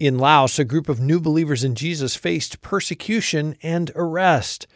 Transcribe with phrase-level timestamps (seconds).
[0.00, 4.68] In Laos, a group of new believers in Jesus faced persecution and arrest,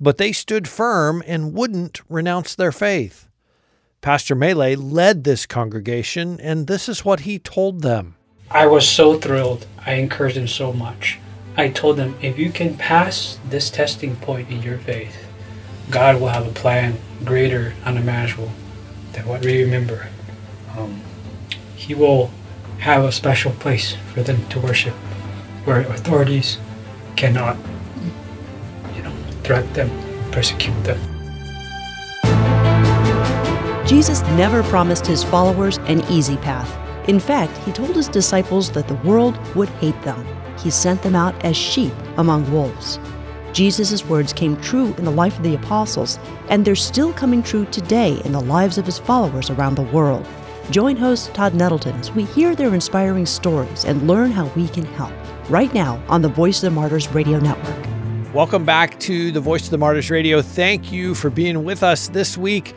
[0.00, 3.28] but they stood firm and wouldn't renounce their faith.
[4.00, 8.16] Pastor Mele led this congregation, and this is what he told them.
[8.50, 9.66] I was so thrilled.
[9.84, 11.18] I encouraged them so much.
[11.58, 15.26] I told them, if you can pass this testing point in your faith,
[15.90, 18.52] God will have a plan greater, unimaginable
[19.12, 20.08] than what we remember.
[20.74, 21.02] Um,
[21.76, 22.30] he will
[22.80, 24.94] have a special place for them to worship
[25.64, 26.58] where authorities
[27.14, 27.56] cannot,
[28.96, 29.12] you know,
[29.44, 29.90] threat them,
[30.32, 30.98] persecute them.
[33.86, 36.74] Jesus never promised his followers an easy path.
[37.08, 40.26] In fact, he told his disciples that the world would hate them.
[40.58, 42.98] He sent them out as sheep among wolves.
[43.52, 47.66] Jesus' words came true in the life of the apostles, and they're still coming true
[47.66, 50.26] today in the lives of his followers around the world.
[50.70, 54.84] Join host Todd Nettleton as we hear their inspiring stories and learn how we can
[54.84, 55.12] help.
[55.48, 58.32] Right now on the Voice of the Martyrs Radio Network.
[58.32, 60.40] Welcome back to the Voice of the Martyrs Radio.
[60.40, 62.76] Thank you for being with us this week.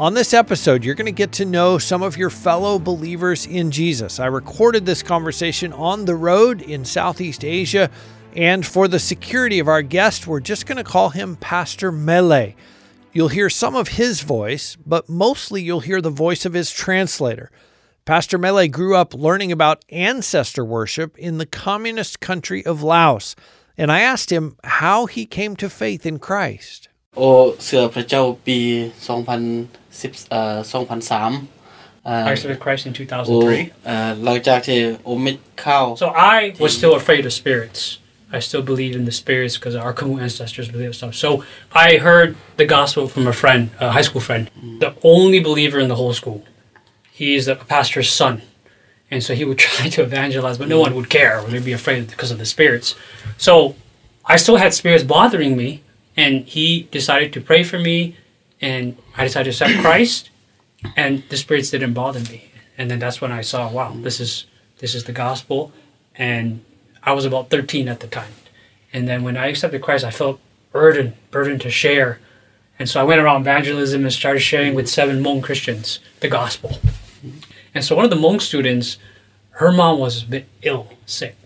[0.00, 3.70] On this episode, you're going to get to know some of your fellow believers in
[3.70, 4.18] Jesus.
[4.18, 7.90] I recorded this conversation on the road in Southeast Asia,
[8.34, 12.54] and for the security of our guest, we're just going to call him Pastor Mele.
[13.13, 17.49] You'll hear some of his voice, but mostly you'll hear the voice of his translator.
[18.05, 23.35] Pastor Mele grew up learning about ancestor worship in the communist country of Laos,
[23.77, 26.79] and I asked him how he came to faith in Christ.
[27.17, 27.21] โอ
[27.63, 28.59] เสือพระเจ้าปี
[29.07, 32.93] 2010เอ่อ2003เอ่อ I accepted Christ in
[33.27, 33.85] โอ 2003.
[33.85, 37.81] เอ่อหลังจากที่โอมิดเข้า So I was still afraid of spirits.
[38.34, 41.14] I still believe in the spirits because our Khmu ancestors believe stuff.
[41.14, 45.78] So I heard the gospel from a friend, a high school friend, the only believer
[45.78, 46.44] in the whole school.
[47.12, 48.42] He's the pastor's son.
[49.08, 51.72] And so he would try to evangelize, but no one would care or they'd be
[51.72, 52.96] afraid because of the spirits.
[53.38, 53.76] So
[54.24, 55.82] I still had spirits bothering me,
[56.16, 58.16] and he decided to pray for me,
[58.60, 60.30] and I decided to accept Christ,
[60.96, 62.50] and the spirits didn't bother me.
[62.76, 64.46] And then that's when I saw, wow, this is
[64.78, 65.72] this is the gospel,
[66.16, 66.64] and
[67.04, 68.32] I was about 13 at the time.
[68.92, 70.40] And then when I accepted Christ, I felt
[70.72, 72.18] burdened, burdened to share.
[72.78, 76.78] And so I went around evangelism and started sharing with seven Hmong Christians the gospel.
[77.74, 78.98] And so one of the Hmong students,
[79.50, 81.36] her mom was a bit ill, sick.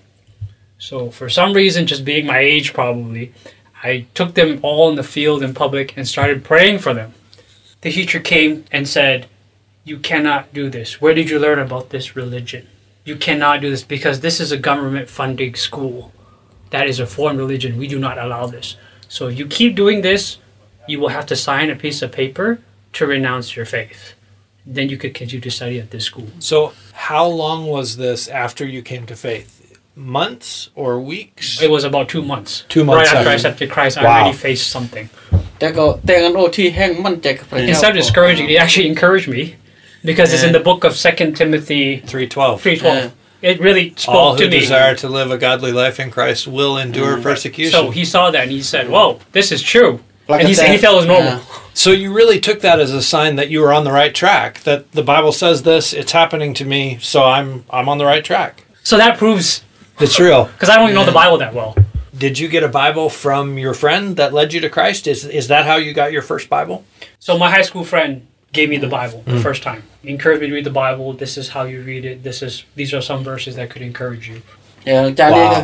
[0.79, 3.33] So for some reason, just being my age probably,
[3.83, 7.15] I took them all in the field in public and started praying for them.
[7.81, 9.27] The teacher came and said,
[9.85, 11.01] You cannot do this.
[11.01, 12.67] Where did you learn about this religion?
[13.09, 16.13] you cannot do this because this is a government funding school
[16.69, 17.79] that is a foreign religion.
[17.79, 18.77] We do not allow this.
[19.09, 20.37] So if you keep doing this,
[20.87, 22.61] you will have to sign a piece of paper
[22.93, 24.13] to renounce your faith.
[24.67, 26.29] Then you could continue to study at this school.
[26.39, 29.79] So how long was this after you came to faith?
[29.97, 31.63] Months or weeks?
[31.63, 32.67] It was about two months.
[32.69, 33.11] Two months.
[33.11, 34.03] Right after I accepted Christ, wow.
[34.03, 35.09] I already faced something.
[37.71, 39.57] Instead of discouraging, it actually encouraged me
[40.05, 42.63] because it's in the book of Second Timothy 312.
[42.63, 43.13] 3.12.
[43.41, 43.97] It really All
[44.35, 44.61] spoke who to me.
[44.61, 47.23] desire to live a godly life in Christ will endure mm.
[47.23, 47.73] persecution.
[47.73, 50.01] So he saw that and he said, whoa, this is true.
[50.29, 51.33] Like and he, said, he felt it was normal.
[51.39, 51.45] yeah.
[51.73, 54.61] So you really took that as a sign that you were on the right track.
[54.65, 58.25] That the Bible says this, it's happening to me, so I'm I'm on the right
[58.25, 58.65] track.
[58.83, 59.63] So that proves,
[60.01, 60.47] It's real.
[60.47, 61.77] because I don't even know the Bible that well.
[62.17, 65.07] Did you get a Bible from your friend that led you to Christ?
[65.07, 66.85] Is is that how you got your first Bible?
[67.21, 68.91] So my high school friend gave me the mm.
[68.91, 69.43] Bible the mm.
[69.43, 69.83] first time.
[70.03, 71.13] He encouraged me to read the Bible.
[71.13, 72.23] This is how you read it.
[72.23, 74.43] This is these are some verses that could encourage you.
[74.87, 75.63] Yeah, wow.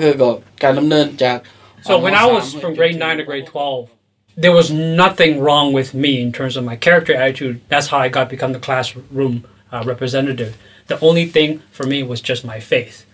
[1.82, 3.90] So when I was from grade nine to grade twelve,
[4.36, 7.60] there was nothing wrong with me in terms of my character attitude.
[7.68, 10.56] That's how I got become the classroom uh, representative.
[10.86, 13.06] The only thing for me was just my faith.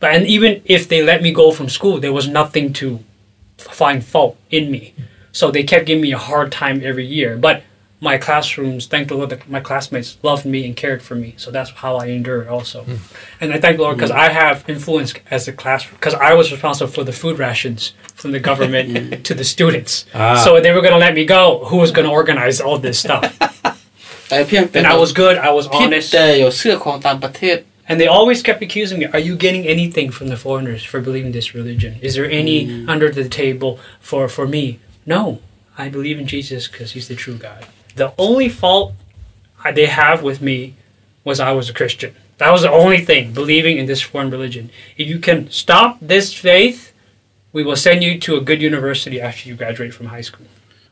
[0.00, 3.00] But and even if they let me go from school, there was nothing to
[3.58, 4.94] find fault in me.
[5.32, 7.36] So they kept giving me a hard time every year.
[7.36, 7.62] But
[8.04, 11.34] my classrooms, thank the Lord that my classmates loved me and cared for me.
[11.36, 12.84] So that's how I endured also.
[12.84, 12.98] Mm.
[13.40, 14.16] And I thank the Lord because mm.
[14.16, 18.32] I have influence as a class, because I was responsible for the food rations from
[18.32, 19.22] the government hmm.
[19.22, 20.06] to the students.
[20.14, 20.40] Ah.
[20.44, 21.64] So they were going to let me go.
[21.64, 23.24] Who was going to organize all this stuff?
[24.30, 25.36] and I was good.
[25.36, 26.12] I was honest.
[27.86, 31.32] And they always kept accusing me, are you getting anything from the foreigners for believing
[31.32, 31.98] this religion?
[32.00, 32.88] Is there any mm.
[32.88, 34.78] under the table for, for me?
[35.04, 35.40] No.
[35.76, 37.66] I believe in Jesus because he's the true God.
[37.96, 38.94] The only fault
[39.72, 40.74] they have with me
[41.24, 42.14] was I was a Christian.
[42.38, 44.70] That was the only thing, believing in this foreign religion.
[44.96, 46.92] If you can stop this faith,
[47.52, 50.46] we will send you to a good university after you graduate from high school.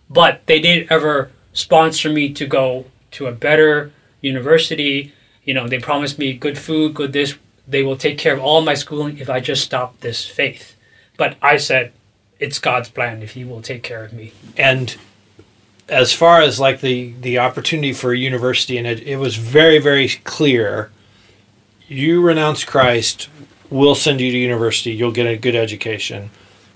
[0.09, 5.13] But they didn't ever sponsor me to go to a better university.
[5.45, 7.35] You know, they promised me good food, good this.
[7.67, 10.77] they will take care of all my schooling if I just stop this faith.
[11.17, 11.93] But I said,
[12.39, 14.33] it's God's plan if He will take care of me.
[14.57, 14.97] And
[15.89, 19.79] as far as like the the opportunity for a university and it, it was very
[19.79, 20.91] very clear.
[21.89, 23.29] You renounce christ
[23.73, 26.31] we'll send you to university you'll get a good education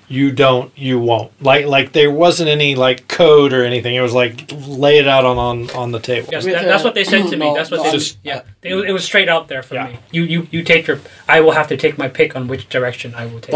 [0.09, 1.31] you don't you won't.
[1.43, 3.95] Like like there wasn't any like code or anything.
[3.95, 6.29] It was like lay it out on on, on the table.
[6.31, 7.53] Yes, that, that's what they said to me.
[7.55, 8.43] That's what they just yeah.
[8.63, 9.89] It, was, it was straight out there for yeah.
[9.89, 9.99] me.
[10.13, 13.15] You, you you take your i will have to take my pick on which direction
[13.15, 13.53] i will take.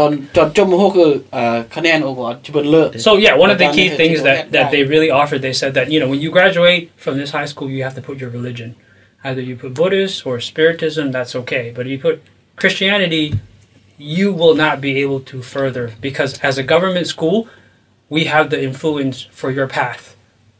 [2.99, 5.89] So yeah one of the key things that that they really offered they said that
[5.91, 8.75] you know when you graduate from this high school you have to put your religion.
[9.23, 11.71] Either you put buddhist or spiritism that's okay.
[11.73, 12.23] But if you put
[12.55, 13.39] christianity
[14.01, 17.47] you will not be able to further because as a government school,
[18.09, 20.15] we have the influence for your path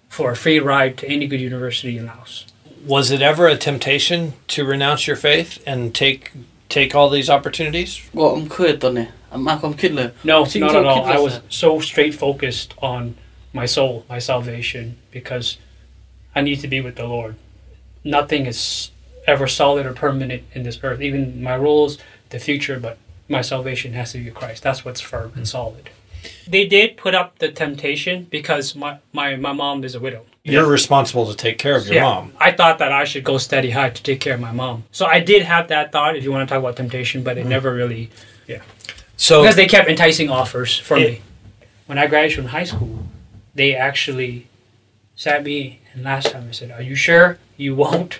[0.07, 2.45] for a free ride to any good university in Laos.
[2.85, 6.31] Was it ever a temptation to renounce your faith and take
[6.69, 8.01] take all these opportunities?
[8.13, 9.09] Well, I'm quit on it.
[9.31, 9.75] I'm not I'm
[10.23, 11.05] No, not at all.
[11.05, 13.15] I was so straight focused on
[13.53, 15.57] my soul, my salvation, because
[16.35, 17.35] I need to be with the Lord.
[18.03, 18.91] Nothing is
[19.27, 21.97] ever solid or permanent in this earth, even my rules,
[22.29, 22.97] the future, but
[23.31, 24.63] my salvation has to be Christ.
[24.63, 25.89] That's what's firm and solid.
[26.47, 30.25] They did put up the temptation because my, my, my mom is a widow.
[30.43, 33.71] you're responsible to take care of your mom I thought that I should go steady
[33.71, 34.83] high to take care of my mom.
[34.91, 37.45] So I did have that thought, if you want to talk about temptation, but it
[37.45, 37.49] mm.
[37.49, 38.11] never really,
[38.47, 38.61] yeah.
[39.17, 41.21] so Because they kept enticing offers for It- me.
[41.87, 43.05] When I graduated from high school,
[43.53, 44.47] they actually
[45.15, 48.19] sat me and last time I said, "Are you sure you won't,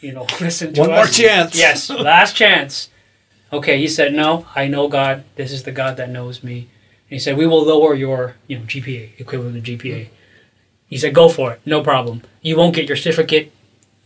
[0.00, 1.58] you know, listen to One us?" more chance.
[1.58, 2.88] Yes, last chance.
[3.52, 5.24] Okay, he said, "No, I know God.
[5.36, 6.68] This is the God that knows me."
[7.08, 10.08] And he said, "We will lower your, you know, GPA equivalent to GPA."
[10.88, 11.60] He said, "Go for it.
[11.64, 12.22] No problem.
[12.42, 13.52] You won't get your certificate."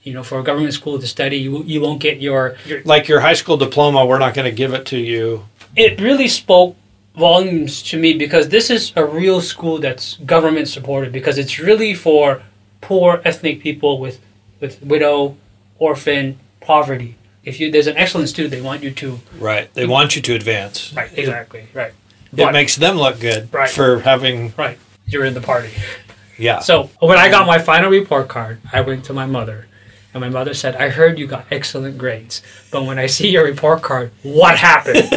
[0.02, 3.08] You know, for a government school to study, you you won't get your, your like
[3.08, 5.46] your high school diploma we're not going to give it to you
[5.76, 6.76] it really spoke
[7.16, 11.94] volumes to me because this is a real school that's government supported because it's really
[11.94, 12.42] for
[12.80, 14.20] poor ethnic people with
[14.60, 15.36] with widow,
[15.78, 19.72] orphan, poverty if you there's an excellence too, they want you to right.
[19.74, 20.92] They want you to advance.
[20.92, 21.10] Right.
[21.16, 21.68] Exactly.
[21.72, 21.92] Right.
[22.32, 23.70] But, it makes them look good right.
[23.70, 24.78] for having right.
[25.06, 25.70] You're in the party.
[26.38, 26.60] Yeah.
[26.60, 29.68] So when I got my final report card, I went to my mother,
[30.12, 32.42] and my mother said, "I heard you got excellent grades,
[32.72, 35.08] but when I see your report card, what happened?"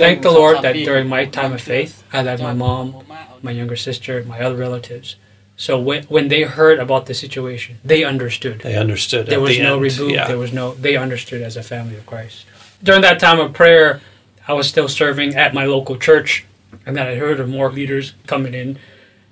[0.00, 3.04] Thank the Lord that during my time of faith, I had my mom,
[3.42, 5.16] my younger sister, my other relatives
[5.56, 8.60] so when when they heard about the situation, they understood.
[8.60, 9.82] they understood There was the no end.
[9.84, 10.12] reboot.
[10.12, 10.26] yeah.
[10.26, 10.74] There was no.
[10.74, 12.44] They understood as a family of Christ.
[12.82, 14.00] During that time of prayer,
[14.48, 16.44] I was still serving at my local church,
[16.84, 18.78] and then I heard of more leaders coming in,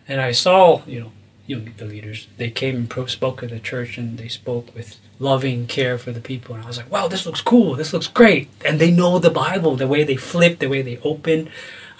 [0.08, 1.12] and I saw, you know,
[1.46, 2.28] you know the leaders.
[2.38, 6.12] They came and pro- spoke at the church, and they spoke with loving care for
[6.12, 6.54] the people.
[6.54, 7.74] And I was like, wow, this looks cool.
[7.74, 8.48] This looks great.
[8.64, 11.48] And they know the Bible, the way they flip, the way they open.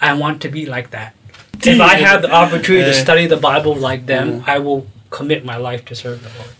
[0.01, 1.13] I want to be like that.
[1.61, 4.49] If I have the opportunity to study the Bible like them, mm-hmm.
[4.49, 6.51] I will commit my life to serve the Lord.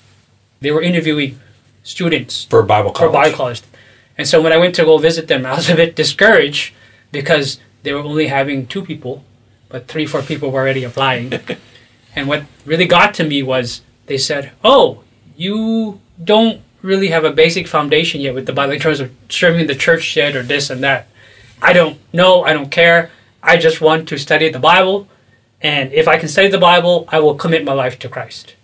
[0.61, 1.39] They were interviewing
[1.83, 3.13] students for Bible for college.
[3.13, 3.61] Bible college.
[4.17, 6.73] And so when I went to go visit them, I was a bit discouraged
[7.11, 9.23] because they were only having two people,
[9.69, 11.33] but three, four people were already applying.
[12.15, 15.03] and what really got to me was they said, "Oh,
[15.35, 19.67] you don't really have a basic foundation yet with the Bible in terms of serving
[19.67, 21.07] the church yet, or this and that."
[21.61, 22.43] I don't know.
[22.43, 23.09] I don't care.
[23.51, 24.97] I just want to study the Bible,
[25.61, 28.55] and if I can study the Bible, I will commit my life to Christ.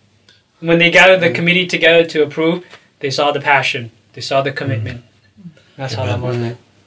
[0.62, 2.65] When they gathered the committee together to approve,
[3.01, 5.03] they saw the passion, they saw the commitment.
[5.77, 6.38] That's how that was.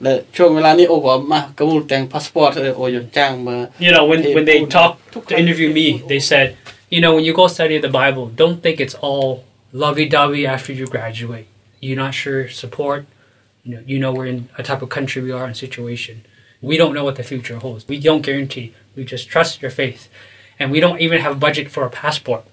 [0.07, 4.93] ដែលช่วงเวลานี้โอ้ก็มากมูลแต่งพาสปอร์ตโอ้ยจ้างมา You know when when they talk
[5.29, 6.47] to interview me they said
[6.95, 9.31] you know when you go study the Bible don't think it's all
[9.85, 11.49] lovey-dovey after you graduate.
[11.85, 13.01] You're not sure support.
[13.65, 16.17] You know you know we're in a type of country we are in situation.
[16.63, 17.87] We don't know what the future holds.
[17.87, 18.75] We don't guarantee.
[18.97, 20.09] We just trust your faith,
[20.59, 22.45] and we don't even have a budget for a passport.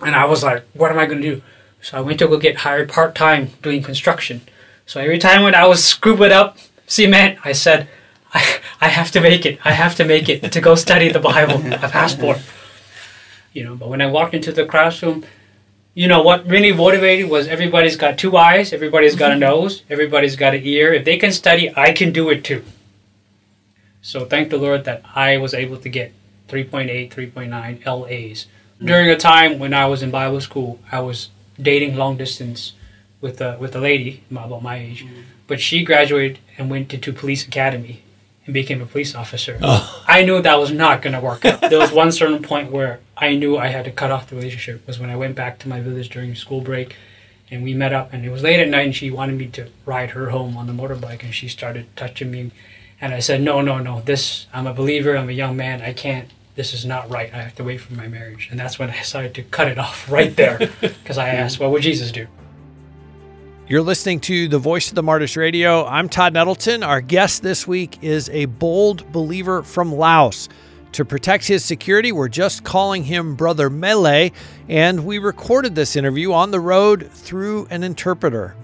[0.00, 1.42] And I was like, what am I going to do?
[1.82, 4.40] So I went to go get hired part time doing construction.
[4.86, 7.88] So every time when I was scooping up cement, I said,
[8.32, 9.58] I, I have to make it.
[9.64, 12.38] I have to make it to go study the Bible, a passport.
[13.52, 15.24] You know, but when I walked into the classroom,
[15.94, 19.40] you know, what really motivated was everybody's got two eyes, everybody's got a mm-hmm.
[19.40, 20.92] nose, everybody's got an ear.
[20.92, 22.64] If they can study, I can do it too.
[24.04, 26.12] So thank the Lord that I was able to get
[26.48, 28.46] 3.8, 3.9 LAs.
[28.78, 32.74] During a time when I was in Bible school, I was dating long distance
[33.22, 35.22] with a with a lady about my age, mm-hmm.
[35.46, 38.02] but she graduated and went into police academy
[38.44, 39.58] and became a police officer.
[39.62, 40.04] Oh.
[40.06, 41.62] I knew that was not going to work out.
[41.62, 44.86] There was one certain point where I knew I had to cut off the relationship.
[44.86, 46.94] Was when I went back to my village during school break,
[47.50, 49.70] And we met up, and it was late at night, and she wanted me to
[49.86, 52.50] ride her home on the motorbike, and she started touching me.
[53.00, 55.92] And I said, No, no, no, this, I'm a believer, I'm a young man, I
[55.92, 57.32] can't, this is not right.
[57.34, 58.48] I have to wait for my marriage.
[58.50, 61.70] And that's when I decided to cut it off right there, because I asked, What
[61.70, 62.26] would Jesus do?
[63.66, 65.86] You're listening to the Voice of the Martyrs Radio.
[65.86, 66.82] I'm Todd Nettleton.
[66.82, 70.50] Our guest this week is a bold believer from Laos.
[70.92, 74.30] To protect his security, we're just calling him Brother Mele,
[74.68, 78.54] and we recorded this interview on the road through an interpreter.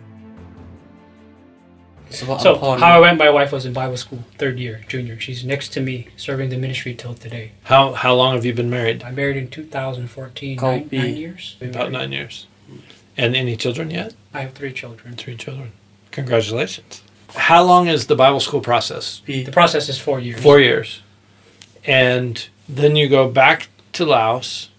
[2.11, 3.19] So how I went.
[3.19, 5.19] my wife was in Bible school, third year, junior.
[5.21, 7.52] She's next to me, serving the ministry till today.
[7.64, 9.02] How how long have you been married?
[9.05, 10.57] I married in 2014.
[10.57, 11.57] Nine, nine, years.
[11.61, 12.47] About nine years.
[13.17, 14.14] And any children yet?
[14.35, 15.14] I have three children.
[15.14, 15.73] Three children.
[16.11, 17.02] Congratulations.
[17.35, 19.23] How long is the Bible school process?
[19.26, 20.43] The process is four years.
[20.43, 21.02] Four years.
[21.85, 24.71] And then you go back to Laos.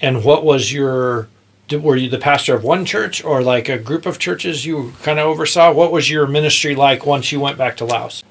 [0.00, 1.28] And what was your
[1.72, 5.18] were you the pastor of one church or like a group of churches you kind
[5.18, 5.72] of oversaw?
[5.72, 8.24] What was your ministry like once you went back to Laos?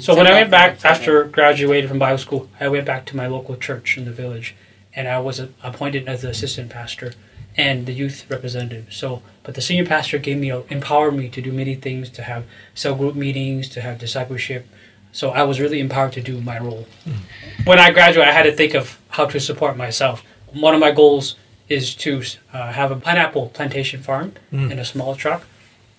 [0.00, 3.26] So when I went back after graduating from Bible school, I went back to my
[3.26, 4.54] local church in the village,
[4.94, 7.12] and I was appointed as the assistant pastor
[7.54, 8.86] and the youth representative.
[8.90, 12.44] So, but the senior pastor gave me empowered me to do many things, to have
[12.74, 14.66] cell group meetings, to have discipleship
[15.12, 16.86] so I was really empowered to do my role.
[17.06, 17.66] Mm.
[17.66, 20.22] When I graduated, I had to think of how to support myself.
[20.52, 21.36] One of my goals
[21.68, 24.76] is to uh, have a pineapple plantation farm mm.
[24.78, 25.44] a small truck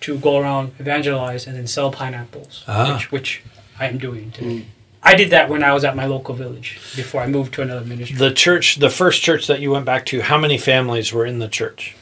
[0.00, 2.94] to go around evangelize and then sell pineapples, ah.
[2.94, 3.42] which, which,
[3.78, 4.46] I am doing today.
[4.46, 4.64] Mm.
[5.02, 7.84] I did that when I was at my local village before I moved to another
[7.84, 8.16] ministry.
[8.16, 11.40] The church, the first church that you went back to, how many families were in
[11.40, 11.96] the church?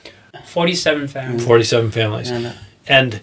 [0.45, 1.43] 47 families.
[1.43, 1.47] Hmm.
[1.47, 2.31] 47 families.
[2.31, 2.53] No.
[2.87, 3.21] And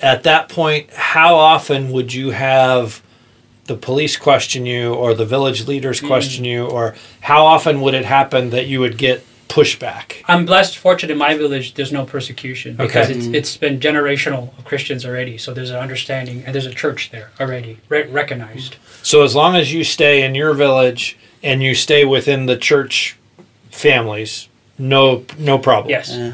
[0.00, 3.02] at that point, how often would you have
[3.68, 6.08] the police question you or the village leaders hmm.
[6.08, 10.22] question you or how often would it happen that you would get pushback?
[10.26, 13.18] I'm blessed, fortunate in my village, there's no persecution because Okay.
[13.18, 13.34] it's, hmm.
[13.34, 15.38] it's been generational of Christians already.
[15.38, 18.76] So there's an understanding and there's a church there already, re- recognized.
[19.02, 23.16] So as long as you stay in your village and you stay within the church
[23.70, 24.48] families,
[24.78, 25.90] no no problem.
[25.90, 26.10] Yes.
[26.12, 26.32] อ่า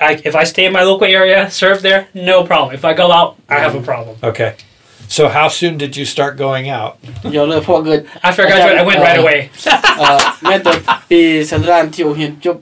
[0.00, 2.72] I, if I stay in my local area, serve there, no problem.
[2.72, 3.84] If I go out, I have a hmm.
[3.84, 4.16] problem.
[4.22, 4.50] Okay.
[5.08, 6.98] So how soon did you start going out?
[8.22, 9.50] After I graduated, I went right away.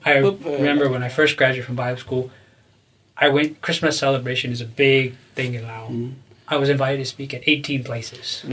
[0.06, 0.18] I
[0.58, 2.30] remember when I first graduated from Bible school,
[3.16, 3.60] I went.
[3.62, 5.90] Christmas celebration is a big thing in Laos.
[5.90, 6.14] Mm.
[6.48, 8.44] I was invited to speak at 18 places.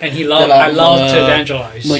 [0.00, 1.90] And he loved, I love to evangelize.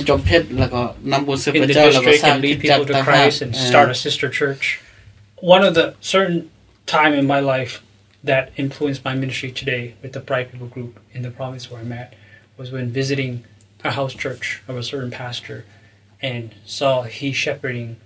[1.56, 4.80] In the district and lead people to Christ and start a sister church.
[5.40, 6.50] One of the certain
[6.87, 7.82] time in my life
[8.23, 11.93] that influenced my ministry today with the Prai People group in the province where I'm
[11.93, 12.15] at
[12.57, 13.45] was when visiting
[13.83, 15.65] a house church of a certain pastor
[16.21, 17.97] and saw he shepherding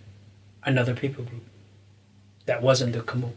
[0.64, 1.42] another people group
[2.46, 3.32] that wasn't the Khmu.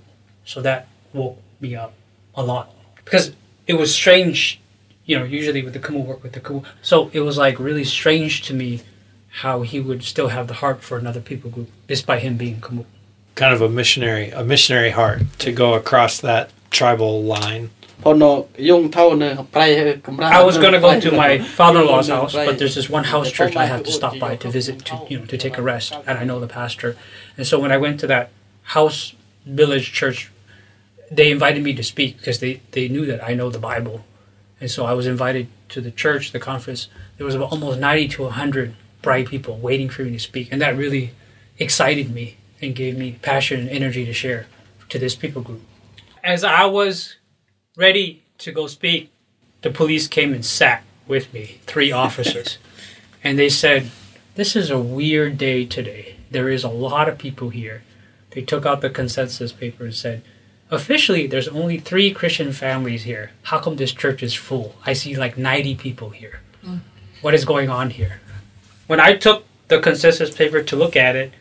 [0.45, 1.93] So that woke me up
[2.35, 3.33] a lot because
[3.65, 4.59] it was strange,
[5.05, 6.63] you know, usually with the Khmu work with the Khmu.
[6.81, 8.81] So it was like really strange to me
[9.41, 12.85] how he would still have the heart for another people group despite him being Khmu.
[13.35, 17.69] Kind of a missionary, a missionary heart to go across that tribal line.
[20.31, 23.55] I was going to go to my father-in-law's house, but there's this one house church
[23.55, 26.17] I have to stop by to visit to you know to take a rest, and
[26.17, 26.95] I know the pastor,
[27.37, 28.29] and so when I went to that
[28.63, 29.13] house
[29.45, 30.31] village church,
[31.09, 34.05] they invited me to speak because they they knew that I know the Bible,
[34.61, 36.89] and so I was invited to the church, the conference.
[37.17, 40.77] There was almost ninety to hundred Prai people waiting for me to speak, and that
[40.77, 41.11] really
[41.57, 44.47] excited me and gave me passion and energy to share
[44.89, 45.61] to this people group.
[46.23, 47.15] As I was
[47.75, 49.11] ready to go speak,
[49.61, 52.57] the police came and sat with me, three officers,
[53.23, 53.89] and they said,
[54.35, 56.15] This is a weird day today.
[56.29, 57.83] There is a lot of people here.
[58.31, 60.21] They took out the consensus paper and said,
[60.69, 63.31] Officially, there's only three Christian families here.
[63.43, 64.75] How come this church is full?
[64.85, 66.41] I see like 90 people here.
[66.63, 66.77] Hmm.
[67.21, 68.19] What is going on here?
[68.85, 71.33] When I took the consensus paper to look at it,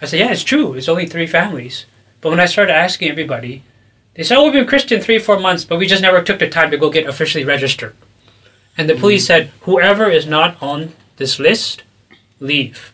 [0.00, 0.74] I said, Yeah, it's true.
[0.74, 1.84] It's only three families.
[2.20, 3.62] But when I started asking everybody,
[4.14, 6.48] they said, oh, we've been Christian three, four months, but we just never took the
[6.48, 7.94] time to go get officially registered.
[8.76, 9.26] And the police mm.
[9.26, 11.82] said, whoever is not on this list,
[12.40, 12.92] leave.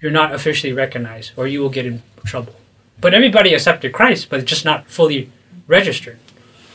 [0.00, 2.54] You're not officially recognized, or you will get in trouble.
[3.00, 5.30] But everybody accepted Christ, but just not fully
[5.66, 6.18] registered.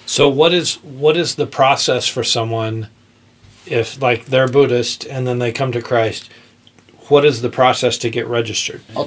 [0.05, 2.89] So what is what is the process for someone
[3.65, 6.29] if like they're Buddhist and then they come to Christ?
[7.09, 8.81] what is the process to get registered?
[8.89, 9.03] You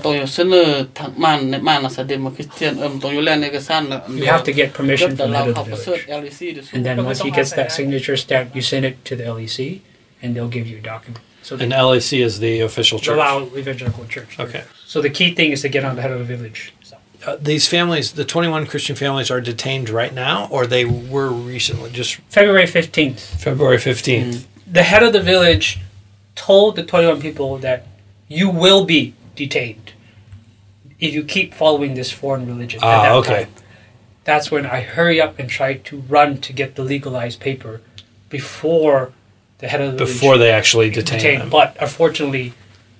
[4.26, 6.72] have to get permission from the head of the village.
[6.72, 9.80] And then once he gets that signature stamp, you send it to the LEC
[10.22, 11.24] and they'll give you a document.
[11.42, 13.16] So the, and LEC is the official church?
[13.16, 14.38] The evangelical church.
[14.38, 14.64] Okay.
[14.86, 16.74] So the key thing is to get on the head of the village.
[16.82, 16.98] So.
[17.26, 21.90] Uh, these families, the 21 Christian families, are detained right now, or they were recently
[21.90, 23.18] just February 15th.
[23.18, 24.24] February 15th.
[24.24, 24.44] Mm.
[24.70, 25.80] The head of the village
[26.34, 27.87] told the 21 people that
[28.28, 29.92] you will be detained
[31.00, 32.80] if you keep following this foreign religion.
[32.82, 33.44] Ah, that okay.
[33.44, 33.52] time.
[34.24, 37.80] That's when I hurry up and try to run to get the legalized paper
[38.28, 39.12] before
[39.58, 41.42] the head of the Before they actually detain detained.
[41.42, 41.50] them.
[41.50, 42.52] But unfortunately,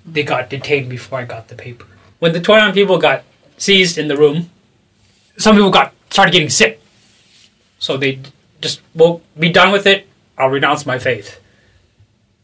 [0.07, 1.87] they got detained before I got the paper.
[2.19, 3.25] When the 21 people got
[3.59, 4.51] seized in the room,
[5.37, 6.81] some people got started getting sick.
[7.79, 8.21] So they
[8.61, 10.09] just will be done with it.
[10.37, 11.39] I'll renounce my faith.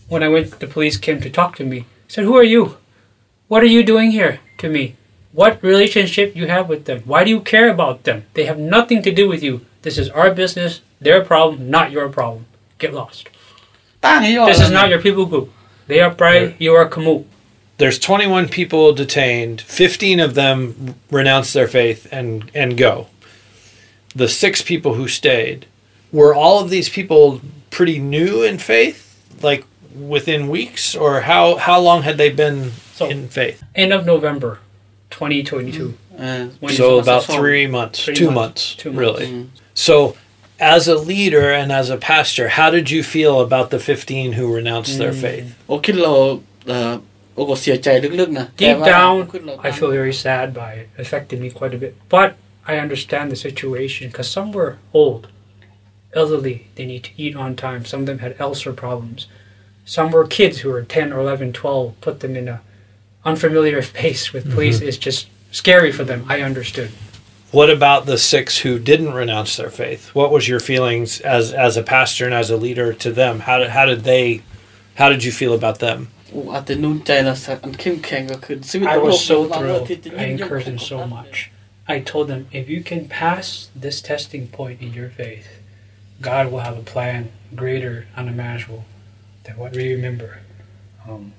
[0.09, 1.87] When I went, the police came to talk to me.
[2.09, 2.77] Said, Who are you?
[3.49, 4.97] What are you doing here to me?
[5.33, 7.03] What relationship you have with them?
[7.05, 8.25] Why do you care about them?
[8.35, 9.67] They have nothing to do with you.
[9.83, 12.47] This is our business, their problem, not your problem.
[12.79, 13.29] Get lost.
[14.47, 15.53] This is not your people group.
[15.87, 17.25] They are Prai, you are Khmu.
[17.79, 19.61] There's 21 people detained.
[19.61, 23.09] 15 of them renounce their faith and, and go.
[24.15, 25.67] The six people who stayed
[26.13, 29.21] were all of these people pretty new in faith?
[29.43, 33.63] Like, within weeks, or how how long had they been so, in faith?
[33.75, 34.61] End of November,
[35.11, 35.95] 2022.
[36.19, 36.63] Mm.
[36.63, 39.27] Uh, so about three months, three two months, months, two months, really.
[39.27, 39.49] Mm.
[39.75, 40.17] So,
[40.61, 44.55] as a leader and as a pastor, how did you feel about the 15 who
[44.55, 44.99] renounced mm.
[44.99, 45.55] their faith?
[45.67, 46.15] โอ้คิดเรา
[46.69, 46.93] เอ่อ
[47.35, 47.89] โอ้ก็เสียใจ
[48.21, 49.17] ลึกๆนะ Deep down,
[49.69, 50.87] I feel very sad by it.
[50.97, 51.01] it.
[51.05, 52.31] Affected me quite a bit, but
[52.67, 55.23] I understand the situation because some were old,
[56.21, 56.57] elderly.
[56.77, 57.85] They need to eat on time.
[57.85, 59.21] Some of them had ulcer problems.
[59.85, 62.61] Some were kids who were 10 or 11, 12, put them in a
[63.25, 64.55] unfamiliar space with mm-hmm.
[64.55, 64.89] police mm-hmm.
[64.89, 66.25] is just scary for them.
[66.29, 66.91] I understood.
[67.51, 70.13] What about the six who didn't renounce their faith?
[70.13, 73.41] What was your feelings as as a pastor and as a leader to them?
[73.41, 74.43] How did how did they
[74.97, 76.09] how did you feel about them?
[78.89, 79.89] I was so thrilled.
[80.19, 81.53] I encouraged them so much.
[81.87, 85.47] I told them if you can pass this testing point in your faith,
[86.21, 88.85] God will have a plan greater unimaginable
[89.45, 90.39] than what we remember.
[91.09, 91.33] Um,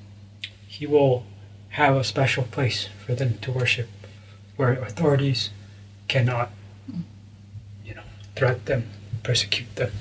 [0.67, 1.25] he will
[1.69, 3.89] have a special place for them to worship
[4.55, 5.49] where authorities
[6.07, 6.51] cannot,
[7.83, 8.03] you know,
[8.35, 8.89] threat them,
[9.23, 9.91] persecute them.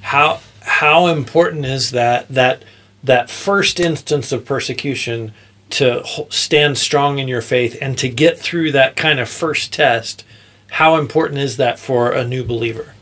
[0.00, 2.64] How how important is that that
[3.04, 5.32] that first instance of persecution
[5.70, 10.24] to stand strong in your faith and to get through that kind of first test?
[10.72, 12.94] How important is that for a new believer?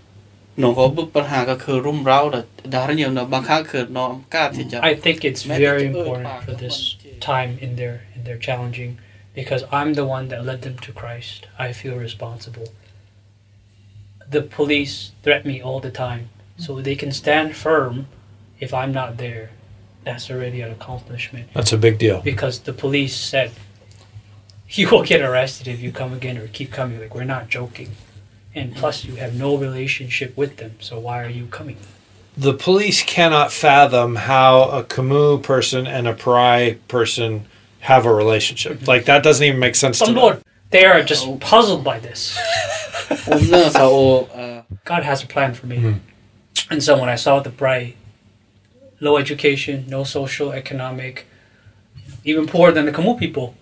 [0.59, 0.75] nó mm.
[4.83, 8.99] I think it's very important for this time in their in their challenging
[9.35, 11.47] because I'm the one that led them to Christ.
[11.59, 12.67] I feel responsible.
[14.29, 18.07] The police threat me all the time, so they can stand firm
[18.59, 19.51] if I'm not there.
[20.05, 21.47] That's already an accomplishment.
[21.55, 22.21] That's a big deal.
[22.21, 23.51] Because the police said,
[24.71, 27.01] you will get arrested if you come again or keep coming.
[27.01, 27.91] Like, we're not joking.
[28.59, 31.77] And plus, you have no relationship with them, so why are you coming?
[32.37, 37.47] The police cannot fathom how a Khmu person and a Prai person
[37.81, 38.79] have a relationship.
[38.79, 38.87] Mm-hmm.
[38.87, 40.45] Like, that doesn't even make sense to Lord, them.
[40.71, 41.37] They are just oh.
[41.37, 42.37] puzzled by this.
[43.11, 45.79] Uh, God has a plan for me.
[45.79, 46.73] Mm-hmm.
[46.73, 47.95] And so when I saw the Prai,
[49.01, 51.27] low education, no social, economic,
[52.25, 53.55] even poorer than the Khmu people,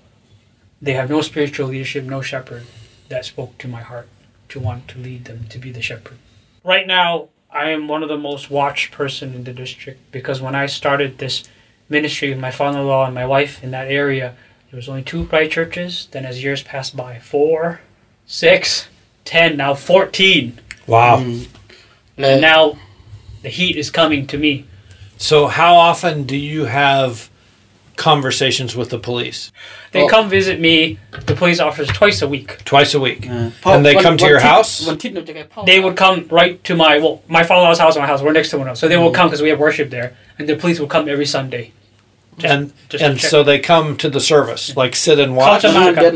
[0.83, 2.65] they have no spiritual leadership, no shepherd,
[3.09, 4.09] that spoke to my heart
[4.49, 6.19] to want to lead them to be the shepherd.
[6.65, 10.55] Right now, I am one of the most watched person in the district because when
[10.55, 11.45] I started this
[11.89, 14.35] ministry with my father-in-law and my wife in that area,
[14.71, 16.09] there was only two Prai churches.
[16.11, 17.81] Then as years passed by, four,
[18.27, 18.89] six,
[19.25, 20.59] ten, now fourteen.
[20.87, 21.19] Wow.
[21.19, 21.49] Mm.
[22.19, 22.79] And now
[23.43, 24.67] the heat is coming to me.
[25.19, 27.31] So how often do you have
[27.97, 29.51] conversations with the police.
[29.93, 32.63] They well, come visit me, the police officers, twice a week.
[32.65, 33.27] Twice a week.
[33.27, 33.53] And
[33.85, 34.81] they when, come to your house?
[35.65, 38.23] They would come right to my, well, my father's house and my house.
[38.23, 38.77] We're next to one another.
[38.77, 40.17] So they will come because we have worship there.
[40.39, 41.73] And the police will come every Sunday.
[42.39, 44.75] Just, and just and so they come to the service, yeah.
[44.77, 45.65] like sit and watch.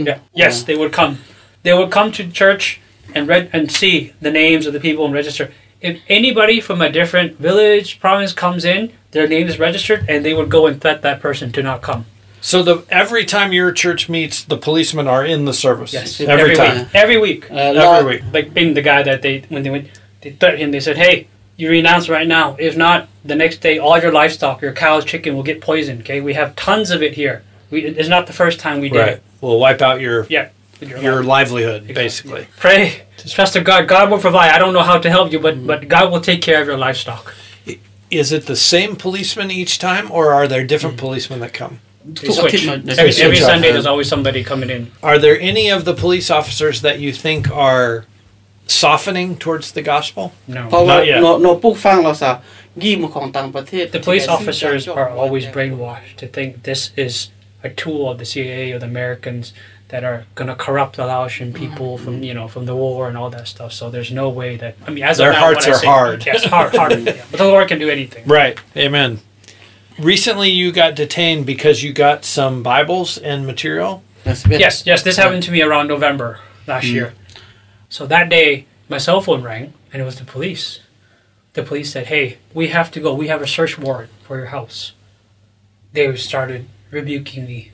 [0.07, 0.19] Yeah.
[0.35, 1.19] Yes, they would come.
[1.63, 2.79] They would come to church
[3.15, 5.51] and read and see the names of the people and register.
[5.81, 10.35] If anybody from a different village, province comes in, their name is registered, and they
[10.35, 12.05] would go and threat that person to not come.
[12.43, 15.93] So the every time your church meets, the policemen are in the service.
[15.93, 16.79] Yes, every, time.
[16.79, 16.89] week.
[16.95, 17.43] Every week.
[17.51, 18.23] អឺឡ Every week.
[18.37, 19.87] like being the guy that they when they went
[20.23, 21.15] they threatened him they said hey
[21.61, 22.99] you renounce right now if not
[23.33, 26.49] the next day all your livestock your cows chicken will get poisoned okay we have
[26.69, 27.37] tons of it here
[27.71, 29.13] we, it's not the first time we did Right.
[29.17, 30.47] it We'll wipe out your yeah
[30.90, 31.34] your your life.
[31.36, 32.04] livelihood, Exactly.
[32.04, 32.44] basically.
[32.66, 32.82] pray
[33.36, 35.80] trust to god god will provide i don't know how to help you but but
[35.96, 37.26] god will take care of your livestock
[38.22, 41.74] Is it the same policeman each time, or are there different policemen that come?
[41.80, 42.64] They ทุกอาทิต switch.
[42.64, 43.76] ย์หน่อย Every, switch every up, Sunday, huh?
[43.76, 44.82] there's always somebody coming in.
[45.10, 47.90] Are there any of the police officers that you think are
[48.82, 50.24] softening towards the gospel?
[50.70, 50.88] เพราะ No.
[50.90, 51.20] ว่า Not yet.
[51.22, 52.32] โนโนปลูกฟังเราซะ
[52.84, 57.14] ยี่มของต่างประเทศ The police officers are always brainwashed to think this is
[57.70, 59.46] a tool of the CIA or the Americans
[59.91, 61.71] that are gonna corrupt the Laotian mm-hmm.
[61.71, 63.73] people from you know from the war and all that stuff.
[63.73, 66.27] So there's no way that I mean, as Their of now, hearts are say- hard.
[66.31, 66.93] Yes, hard, hard.
[66.93, 67.25] yeah.
[67.31, 68.27] But the Lord can do anything.
[68.27, 68.59] Right.
[68.77, 69.21] Amen.
[69.99, 74.03] Recently, you got detained because you got some Bibles and material.
[74.25, 75.03] Yes, yes.
[75.03, 76.93] This happened to me around November last mm.
[76.93, 77.15] year.
[77.89, 80.81] So that day, my cell phone rang, and it was the police.
[81.55, 83.13] The police said, "Hey, we have to go.
[83.15, 84.93] We have a search warrant for your house."
[85.93, 87.73] They started rebuking me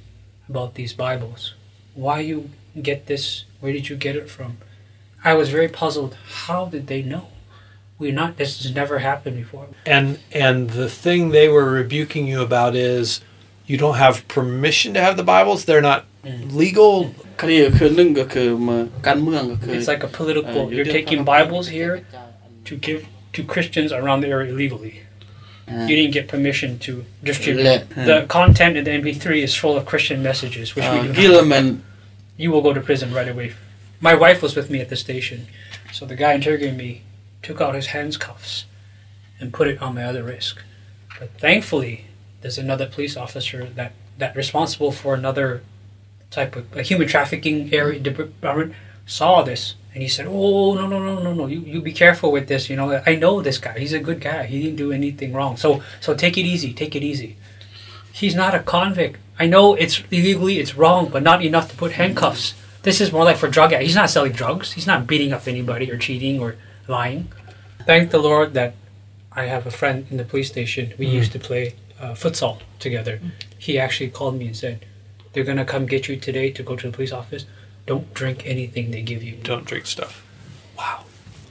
[0.48, 1.54] about these Bibles
[1.96, 3.44] why you get this?
[3.60, 4.58] Where did you get it from?
[5.24, 6.16] I was very puzzled.
[6.46, 7.28] How did they know?
[7.98, 8.36] We're not.
[8.36, 9.68] This has never happened before.
[9.84, 13.22] And and the thing they were rebuking you about is,
[13.66, 15.64] you don't have permission to have the Bibles.
[15.64, 16.52] They're not mm.
[16.52, 17.06] legal.
[17.06, 17.14] Mm.
[19.74, 20.72] It's like a political.
[20.72, 22.06] You're taking Bibles here
[22.66, 25.02] to give to Christians around the area illegally
[25.68, 27.62] you didn't get permission to distribute.
[28.06, 31.44] The content in the MP3 is full of Christian messages, which we do not.
[32.36, 33.54] You will go to prison right away.
[34.00, 35.46] My wife was with me at the station,
[35.92, 37.02] so the guy interrogating me
[37.42, 38.66] took out his handcuffs
[39.40, 40.56] and put it on my other wrist.
[41.18, 42.06] But thankfully,
[42.42, 45.62] there's another police officer that that responsible for another
[46.30, 48.74] type of a human trafficking area department
[49.06, 51.46] saw this and he said, "Oh no no no no no!
[51.46, 52.68] You you be careful with this.
[52.68, 53.78] You know I know this guy.
[53.78, 54.44] He's a good guy.
[54.44, 55.56] He didn't do anything wrong.
[55.56, 56.74] So so take it easy.
[56.74, 57.36] Take it easy.
[58.12, 59.18] He's not a convict.
[59.38, 62.54] I know it's illegally, it's wrong, but not enough to put handcuffs.
[62.82, 63.72] This is more like for drug.
[63.72, 64.72] He's not selling drugs.
[64.72, 66.56] He's not beating up anybody or cheating or
[66.88, 67.30] lying.
[67.84, 68.74] Thank the Lord that
[69.32, 70.94] I have a friend in the police station.
[70.98, 73.20] We used to play uh, futsal together.
[73.58, 74.84] He actually called me and said,
[75.32, 77.44] "They're gonna come get you today to go to the police office.
[77.89, 80.13] Don't drink anything they give you." Don't drink stuff.
[80.79, 80.97] Wow.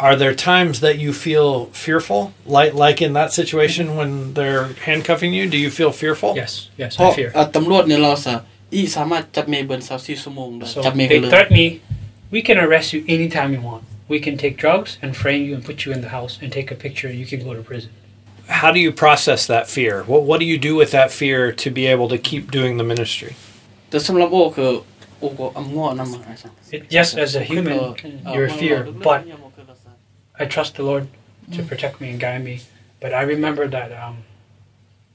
[0.06, 2.22] Are there times that you feel fearful,
[2.56, 5.44] like like in that situation when they're handcuffing you?
[5.54, 6.30] Do you feel fearful?
[6.42, 7.30] Yes, yes, เพราะ I fear.
[7.36, 8.34] อ่ะตำรวจเนี่ยเราซะ
[8.74, 11.66] อีสามารถจับเมย์เบิร์นสาวสี่ชั่วโมงได้ So จับเมย์กัน they เลย threaten me.
[12.34, 13.82] We can arrest you anytime we want.
[14.12, 16.68] We can take drugs and frame you and put you in the house and take
[16.76, 17.90] a picture and you can go to prison.
[18.60, 19.94] How do you process that fear?
[20.10, 22.86] What what do you do with that fear to be able to keep doing the
[22.92, 23.32] ministry?
[23.90, 24.70] แต่สำหรับโอคือ
[26.89, 27.95] Yes, as a human,
[28.33, 29.25] you're fear, but
[30.39, 31.07] I trust the Lord
[31.51, 32.61] to protect me and guide me.
[32.99, 34.17] But I remember that, um,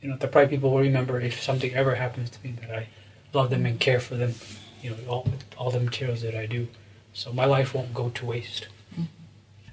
[0.01, 2.89] you know, the Prai people will remember if something ever happens to me that I
[3.33, 4.35] love them and care for them,
[4.83, 6.69] you know, all, all the materials that I do.
[7.13, 8.69] So my life won't go to waste.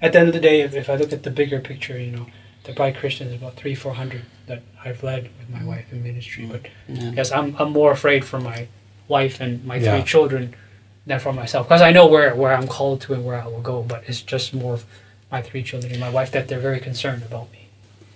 [0.00, 2.10] At the end of the day, if, if I look at the bigger picture, you
[2.10, 2.26] know,
[2.64, 6.46] the Prai Christians about three, four hundred that I've led with my wife in ministry.
[6.46, 8.68] But yes, I'm, I'm more afraid for my
[9.07, 9.91] wife and my Yeah.
[9.91, 10.43] three children
[11.07, 13.61] than for myself because I know where where I'm called to and where I will
[13.61, 13.75] go.
[13.91, 14.83] But it's just more of
[15.31, 17.61] my three children and my wife that they're very concerned about me.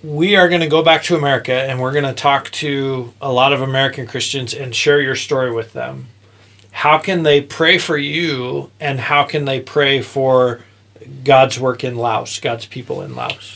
[0.03, 2.71] We are going to go back to America and we're going to talk to
[3.19, 5.95] a lot of American Christians and share your story with them.
[6.83, 10.60] How can they pray for you and how can they pray for
[11.23, 13.47] God's work in Laos, God's people in Laos?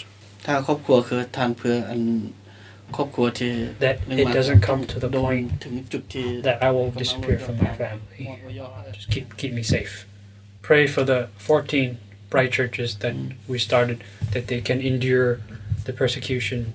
[0.45, 2.01] ถ้าครอบครัวคือทานเพื่ออัน
[3.78, 5.60] that it doesn't come to the point
[6.42, 8.40] that I will disappear from my family.
[8.92, 10.06] Just keep keep me safe.
[10.62, 11.98] Pray for the 14
[12.30, 13.14] Prai churches that
[13.46, 15.40] we started that they can endure
[15.84, 16.74] the persecution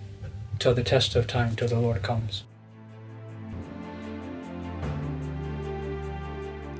[0.59, 2.43] till the test of time till the Lord comes.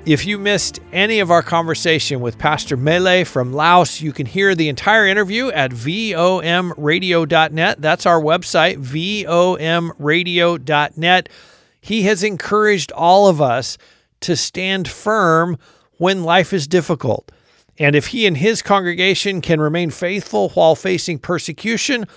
[0.04, 4.56] If you missed any of our conversation with Pastor Mele from Laos, you can hear
[4.56, 7.80] the entire interview at vomradio.net.
[7.80, 11.30] That's our website, vomradio.net.
[11.82, 13.78] He has encouraged all of us
[14.22, 15.60] to stand firm
[15.98, 17.32] when life is difficult.
[17.78, 22.08] And if he and his congregation can remain faithful while facing persecution,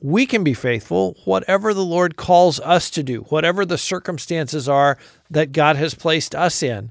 [0.00, 4.96] we can be faithful whatever the Lord calls us to do, whatever the circumstances are
[5.30, 6.90] that God has placed us in.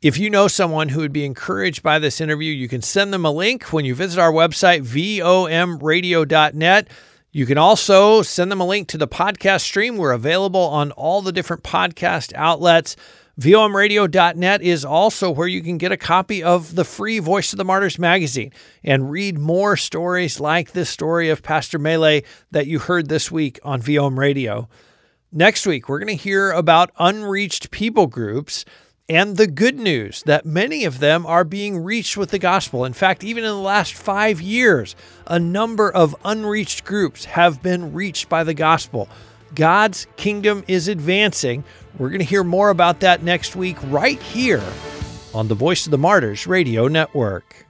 [0.00, 3.24] If you know someone who would be encouraged by this interview, you can send them
[3.24, 6.88] a link when you visit our website, vomradio.net.
[7.32, 9.96] You can also send them a link to the podcast stream.
[9.96, 12.94] We're available on all the different podcast outlets.
[13.40, 17.64] VOMradio.net is also where you can get a copy of the free Voice of the
[17.64, 18.52] Martyrs magazine
[18.84, 22.20] and read more stories like this story of Pastor Mele
[22.52, 24.68] that you heard this week on VOM Radio.
[25.30, 28.64] Next week, we're going to hear about unreached people groups
[29.08, 32.84] and the good news that many of them are being reached with the gospel.
[32.84, 34.94] In fact, even in the last five years,
[35.26, 39.08] a number of unreached groups have been reached by the gospel.
[39.54, 41.64] God's kingdom is advancing.
[41.96, 44.62] We're going to hear more about that next week, right here
[45.32, 47.67] on the Voice of the Martyrs Radio Network.